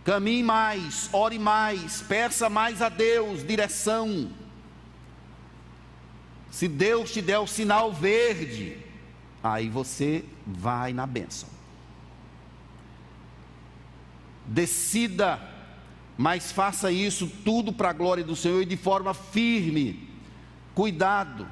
[0.02, 4.30] Caminhe mais, ore mais, peça mais a Deus direção.
[6.56, 8.78] Se Deus te der o sinal verde,
[9.44, 11.50] aí você vai na bênção.
[14.46, 15.38] Decida,
[16.16, 20.08] mas faça isso tudo para a glória do Senhor e de forma firme.
[20.74, 21.46] Cuidado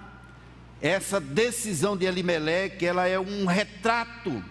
[0.81, 4.43] essa decisão de Elimeleque, ela é um retrato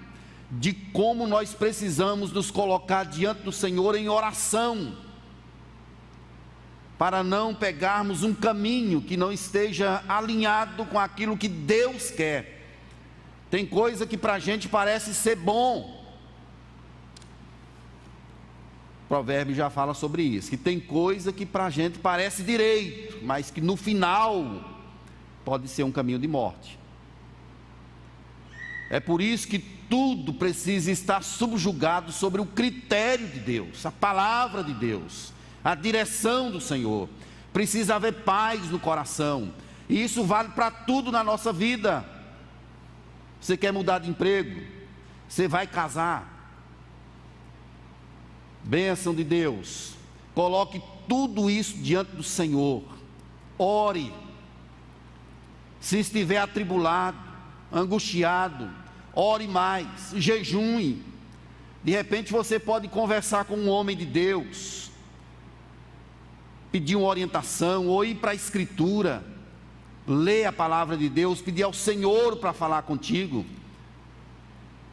[0.52, 4.96] de como nós precisamos nos colocar diante do Senhor em oração,
[7.04, 12.66] para não pegarmos um caminho que não esteja alinhado com aquilo que Deus quer.
[13.52, 16.02] Tem coisa que para a gente parece ser bom.
[19.04, 23.20] O provérbio já fala sobre isso, que tem coisa que para a gente parece direito,
[23.22, 24.64] mas que no final
[25.44, 26.80] pode ser um caminho de morte.
[28.90, 34.64] É por isso que tudo precisa estar subjugado sobre o critério de Deus, a palavra
[34.64, 35.33] de Deus,
[35.64, 37.10] a direção do Senhor.
[37.52, 39.54] Precisa haver paz no coração,
[39.88, 42.06] e isso vale para tudo na nossa vida.
[43.40, 44.62] Você quer mudar de emprego?
[45.28, 46.32] Você vai casar?
[48.64, 49.94] Bênção de Deus.
[50.34, 52.84] Coloque tudo isso diante do Senhor.
[53.58, 54.14] Ore
[55.84, 57.18] se estiver atribulado,
[57.70, 58.72] angustiado,
[59.14, 61.04] ore mais, jejue.
[61.84, 64.90] De repente você pode conversar com um homem de Deus,
[66.74, 69.24] pedir uma orientação, ou ir para a Escritura,
[70.08, 73.46] ler a palavra de Deus, pedir ao Senhor para falar contigo.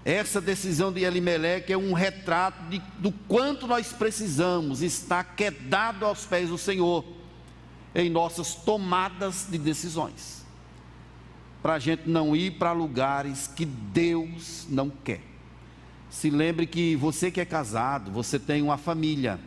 [0.05, 6.27] Essa decisão de Elimeleque é um retrato de, do quanto nós precisamos estar quedado aos
[6.27, 7.03] pés do Senhor
[7.95, 10.45] em nossas tomadas de decisões,
[11.63, 15.23] para a gente não ir para lugares que Deus não quer.
[16.11, 19.41] Se lembre que você que é casado, você tem uma família,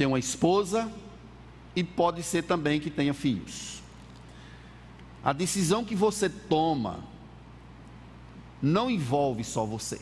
[0.00, 0.90] tem uma esposa
[1.76, 3.82] e pode ser também que tenha filhos.
[5.22, 7.04] A decisão que você toma
[8.62, 10.00] não envolve só você.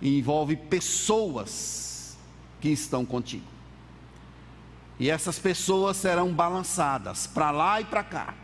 [0.00, 2.16] Envolve pessoas
[2.58, 3.44] que estão contigo.
[4.98, 8.34] E essas pessoas serão balançadas para lá e para cá.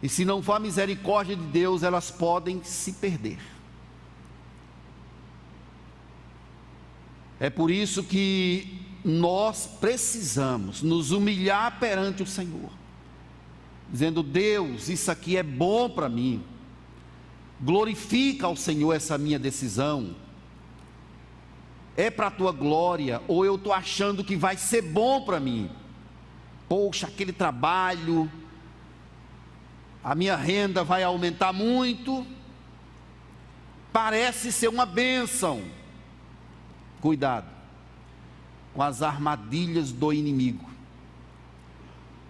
[0.00, 3.40] E se não for a misericórdia de Deus, elas podem se perder.
[7.42, 12.70] É por isso que nós precisamos nos humilhar perante o Senhor
[13.90, 16.42] dizendo: Deus, isso aqui é bom para mim.
[17.60, 20.14] Glorifica ao Senhor essa minha decisão.
[21.94, 25.68] É para a tua glória, ou eu estou achando que vai ser bom para mim.
[26.68, 28.30] Poxa, aquele trabalho,
[30.02, 32.24] a minha renda vai aumentar muito,
[33.92, 35.81] parece ser uma bênção.
[37.02, 37.48] Cuidado
[38.72, 40.64] com as armadilhas do inimigo.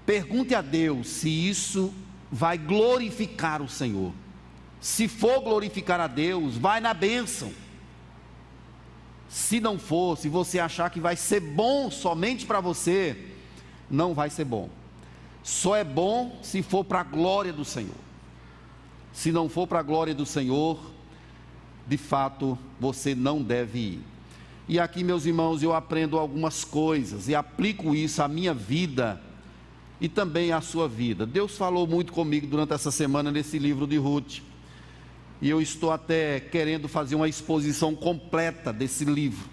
[0.04, 1.94] Pergunte a Deus se isso
[2.30, 4.12] vai glorificar o Senhor.
[4.80, 7.52] Se for glorificar a Deus, vai na bênção.
[9.28, 13.28] Se não for, se você achar que vai ser bom somente para você,
[13.88, 14.68] não vai ser bom.
[15.42, 17.94] Só é bom se for para a glória do Senhor.
[19.12, 20.80] Se não for para a glória do Senhor,
[21.86, 24.11] de fato você não deve ir.
[24.72, 29.20] E aqui, meus irmãos, eu aprendo algumas coisas e aplico isso à minha vida
[30.00, 31.26] e também a sua vida.
[31.26, 34.38] Deus falou muito comigo durante essa semana nesse livro de Ruth.
[35.42, 39.46] E eu estou até querendo fazer uma exposição completa desse livro,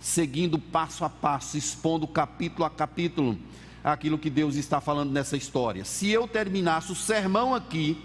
[0.00, 3.36] seguindo passo a passo, expondo capítulo a capítulo
[3.84, 5.84] aquilo que Deus está falando nessa história.
[5.84, 8.02] Se eu terminasse o sermão aqui,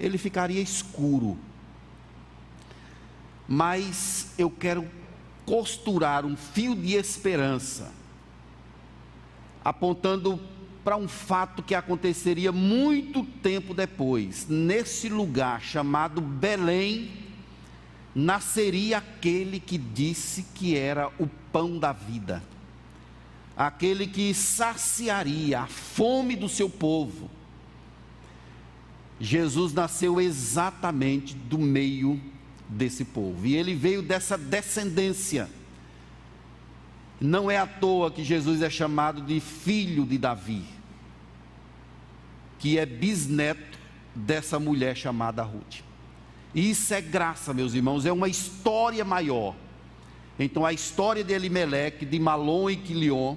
[0.00, 1.36] ele ficaria escuro.
[3.46, 5.03] Mas eu quero
[5.44, 7.92] costurar um fio de esperança,
[9.64, 10.40] apontando
[10.84, 14.46] para um fato que aconteceria muito tempo depois.
[14.48, 17.10] Nesse lugar chamado Belém,
[18.14, 22.42] nasceria aquele que disse que era o pão da vida,
[23.56, 27.30] aquele que saciaria a fome do seu povo.
[29.18, 32.20] Jesus nasceu exatamente do meio
[32.68, 35.48] desse povo, e ele veio dessa descendência.
[37.20, 40.74] Não é à toa que Jesus é chamado de filho de Davi
[42.64, 43.78] que é bisneto
[44.14, 45.82] dessa mulher chamada Ruth.
[46.54, 49.54] Isso é graça, meus irmãos, é uma história maior.
[50.38, 53.36] Então, a história de Elimeleque, de Malom e Quilion,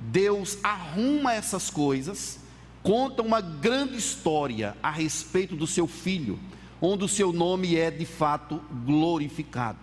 [0.00, 2.40] Deus arruma essas coisas,
[2.82, 6.36] conta uma grande história a respeito do seu filho,
[6.80, 9.78] onde o seu nome é de fato glorificado.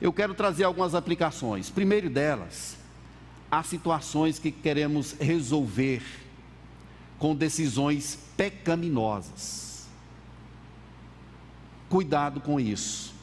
[0.00, 1.70] Eu quero trazer algumas aplicações.
[1.70, 2.76] Primeiro delas,
[3.50, 6.02] há situações que queremos resolver
[7.18, 9.86] com decisões pecaminosas.
[11.88, 13.14] Cuidado com isso.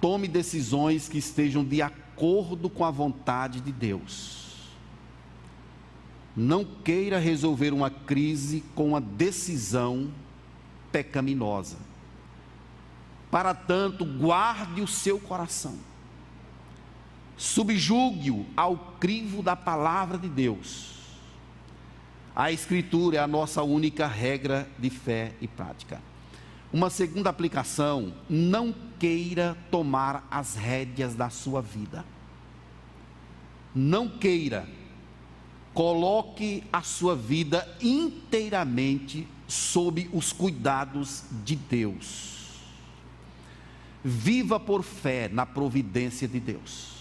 [0.00, 4.41] Tome decisões que estejam de acordo com a vontade de Deus.
[6.36, 10.10] Não queira resolver uma crise com uma decisão
[10.90, 11.76] pecaminosa.
[13.30, 15.76] Para tanto, guarde o seu coração.
[17.36, 20.92] Subjugue-o ao crivo da palavra de Deus
[22.34, 26.00] a Escritura é a nossa única regra de fé e prática.
[26.72, 32.04] Uma segunda aplicação: não queira tomar as rédeas da sua vida.
[33.74, 34.66] Não queira.
[35.74, 42.32] Coloque a sua vida inteiramente sob os cuidados de Deus.
[44.04, 46.92] Viva por fé na providência de Deus.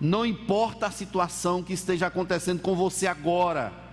[0.00, 3.84] Não importa a situação que esteja acontecendo com você agora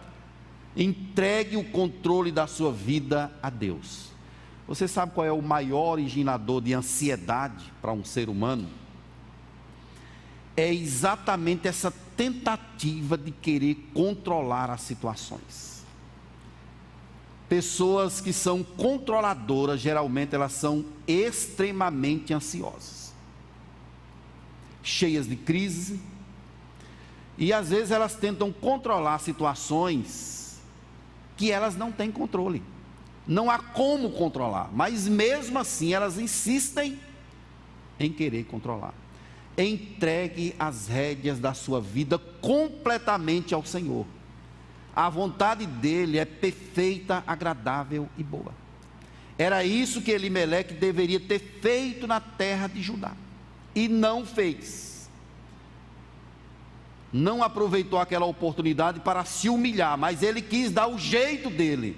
[0.76, 4.10] Entregue o controle da sua vida a Deus.
[4.68, 8.70] Você sabe qual é o maior originador de ansiedade para um ser humano?
[10.56, 11.92] É exatamente essa
[12.22, 15.84] tentativa de querer controlar as situações.
[17.50, 23.12] Pessoas que são controladoras, geralmente elas são extremamente ansiosas,
[24.84, 26.00] cheias de crise,
[27.38, 30.60] E às vezes elas tentam controlar situações
[31.36, 32.62] que elas não têm controle.
[33.26, 37.00] Não há como controlar, mas mesmo assim elas insistem
[38.00, 38.94] em querer controlar.
[39.58, 44.06] Entregue as rédeas da sua vida completamente ao Senhor.
[44.96, 48.54] A vontade dele é perfeita, agradável e boa.
[49.38, 53.14] Era isso que Elimeleque deveria ter feito na terra de Judá.
[53.74, 55.10] E não fez.
[57.12, 61.98] Não aproveitou aquela oportunidade para se humilhar, mas ele quis dar o jeito dele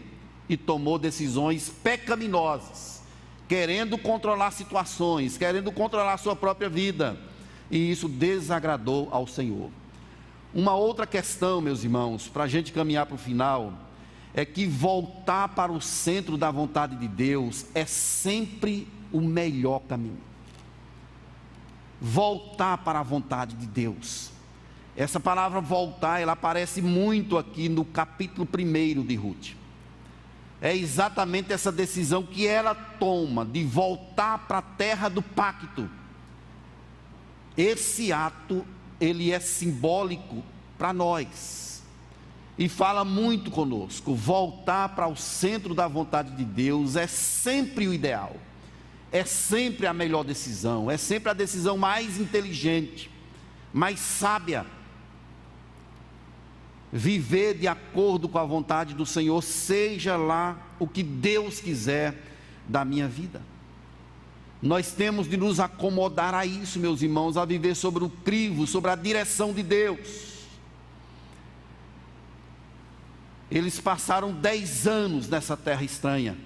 [0.50, 3.02] e tomou decisões pecaminosas,
[3.48, 7.18] querendo controlar situações, querendo controlar sua própria vida.
[7.70, 9.70] E isso desagradou ao Senhor.
[10.54, 13.74] Uma outra questão, meus irmãos, para a gente caminhar para o final,
[14.34, 20.20] é que voltar para o centro da vontade de Deus é sempre o melhor caminho.
[22.00, 24.32] Voltar para a vontade de Deus.
[24.96, 29.56] Essa palavra voltar, ela aparece muito aqui no capítulo 1 de Ruth.
[30.62, 35.90] É exatamente essa decisão que ela toma de voltar para a terra do pacto.
[37.58, 38.66] Esse ato,
[39.00, 40.44] ele é simbólico
[40.78, 41.84] para nós
[42.58, 44.16] e fala muito conosco.
[44.16, 48.36] Voltar para o centro da vontade de Deus é sempre o ideal,
[49.12, 53.10] é sempre a melhor decisão, é sempre a decisão mais inteligente,
[53.72, 54.66] mais sábia.
[56.92, 62.16] Viver de acordo com a vontade do Senhor, seja lá o que Deus quiser
[62.68, 63.42] da minha vida.
[64.64, 68.90] Nós temos de nos acomodar a isso, meus irmãos, a viver sobre o crivo, sobre
[68.90, 70.46] a direção de Deus.
[73.52, 76.38] Eles passaram dez anos nessa terra estranha.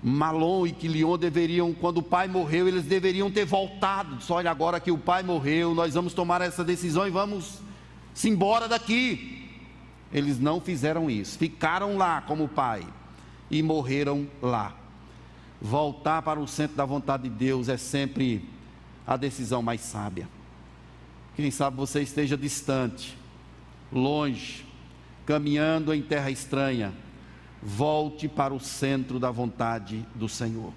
[0.00, 4.22] Malon e Quilion deveriam, quando o pai morreu, eles deveriam ter voltado.
[4.22, 7.58] Só olha, agora que o pai morreu, nós vamos tomar essa decisão e vamos
[8.14, 9.50] se embora daqui.
[10.12, 12.86] Eles não fizeram isso, ficaram lá como pai
[13.50, 14.85] e morreram lá.
[15.60, 18.48] Voltar para o centro da vontade de Deus é sempre
[19.06, 20.28] a decisão mais sábia.
[21.34, 23.16] Quem sabe você esteja distante
[23.92, 24.64] longe,
[25.24, 26.92] caminhando em terra estranha,
[27.62, 30.72] volte para o centro da vontade do Senhor,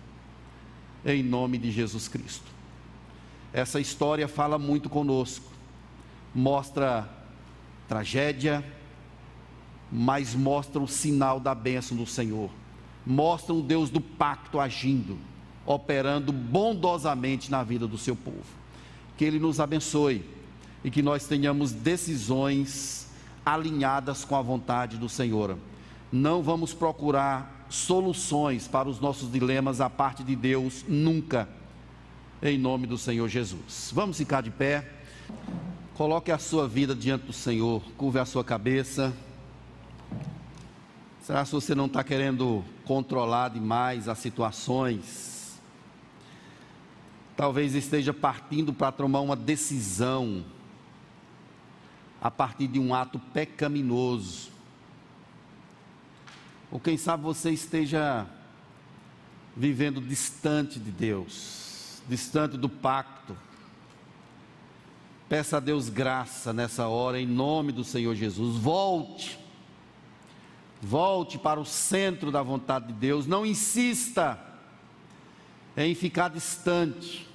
[1.06, 2.46] em nome de Jesus Cristo.
[3.52, 5.52] Essa história fala muito conosco,
[6.34, 7.10] mostra
[7.88, 8.64] tragédia,
[9.92, 12.52] mas mostra o sinal da bênção do Senhor,
[13.10, 15.18] mostra o Deus do pacto agindo,
[15.66, 18.46] operando bondosamente na vida do seu povo.
[19.18, 20.24] Que Ele nos abençoe
[20.84, 23.10] e que nós tenhamos decisões
[23.44, 25.58] alinhadas com a vontade do Senhor.
[26.12, 31.50] Não vamos procurar soluções para os nossos dilemas a parte de Deus nunca,
[32.44, 33.92] em nome do Senhor Jesus.
[33.92, 34.88] Vamos ficar de pé.
[35.96, 39.12] Coloque a sua vida diante do Senhor, curve a sua cabeça.
[41.24, 45.62] Será que você não está querendo controlar demais as situações?
[47.38, 50.44] Talvez esteja partindo para tomar uma decisão
[52.20, 54.50] a partir de um ato pecaminoso.
[56.72, 58.26] Ou quem sabe você esteja
[59.56, 63.38] vivendo distante de Deus, distante do pacto.
[65.30, 68.58] Peça a Deus graça nessa hora, em nome do Senhor Jesus.
[68.58, 69.39] Volte,
[70.82, 73.28] volte para o centro da vontade de Deus.
[73.28, 74.40] Não insista
[75.76, 77.28] em ficar distante.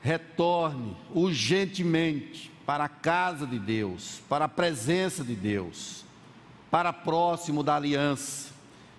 [0.00, 6.04] Retorne urgentemente para a casa de Deus, para a presença de Deus,
[6.70, 8.52] para próximo da aliança.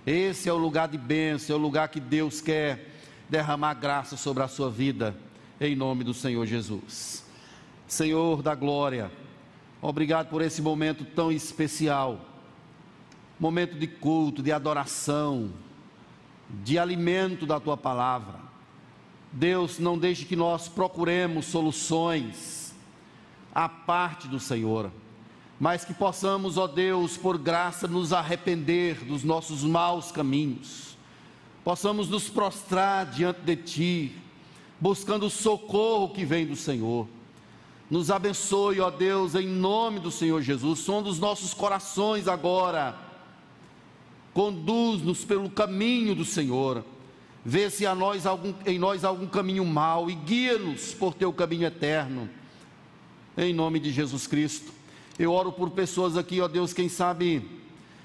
[0.05, 2.91] Esse é o lugar de bênção, é o lugar que Deus quer
[3.27, 5.15] derramar graça sobre a sua vida,
[5.59, 7.25] em nome do Senhor Jesus.
[7.87, 9.11] Senhor da glória,
[9.81, 12.19] obrigado por esse momento tão especial,
[13.39, 15.51] momento de culto, de adoração,
[16.49, 18.39] de alimento da tua palavra.
[19.31, 22.73] Deus, não deixe que nós procuremos soluções,
[23.53, 24.91] a parte do Senhor,
[25.59, 30.97] mas que possamos, ó Deus, por graça, nos arrepender dos nossos maus caminhos,
[31.63, 34.15] possamos nos prostrar diante de Ti,
[34.79, 37.07] buscando o socorro que vem do Senhor.
[37.89, 43.04] Nos abençoe, ó Deus, em nome do Senhor Jesus, som dos nossos corações agora,
[44.35, 46.83] conduz-nos pelo caminho do Senhor,
[47.43, 51.65] vê se há nós algum, em nós algum caminho mau e guia-nos por Teu caminho
[51.65, 52.29] eterno
[53.37, 54.73] em nome de Jesus Cristo.
[55.17, 57.49] Eu oro por pessoas aqui, ó Deus, quem sabe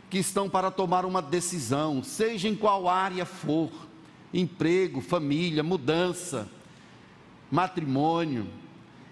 [0.09, 3.71] que estão para tomar uma decisão, seja em qual área for
[4.33, 6.49] emprego, família, mudança,
[7.51, 8.47] matrimônio.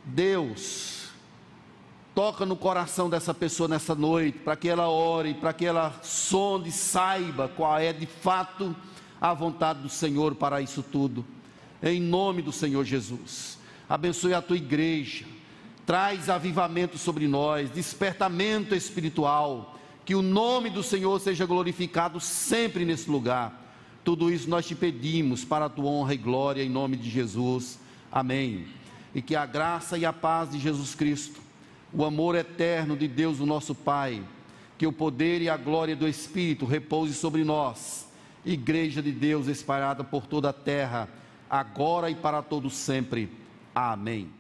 [0.05, 1.08] Deus,
[2.19, 6.73] toca no coração dessa pessoa nessa noite, para que ela ore, para que ela sonde,
[6.73, 8.75] saiba qual é de fato
[9.21, 11.25] a vontade do Senhor para isso tudo.
[11.81, 13.57] Em nome do Senhor Jesus.
[13.89, 15.27] Abençoe a tua igreja.
[15.87, 19.79] Traz avivamento sobre nós, despertamento espiritual.
[20.05, 23.77] Que o nome do Senhor seja glorificado sempre nesse lugar.
[24.03, 27.79] Tudo isso nós te pedimos para a tua honra e glória em nome de Jesus.
[28.11, 28.67] Amém.
[29.15, 31.47] E que a graça e a paz de Jesus Cristo,
[31.93, 34.23] o amor eterno de Deus, o nosso Pai,
[34.77, 38.09] que o poder e a glória do Espírito repouse sobre nós
[38.45, 41.09] igreja de Deus espalhada por toda a terra,
[41.49, 43.31] agora e para todo sempre.
[43.75, 44.38] Amém.